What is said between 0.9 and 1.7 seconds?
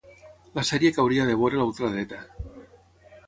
que hauria de veure la